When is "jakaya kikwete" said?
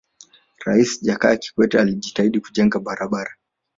1.05-1.79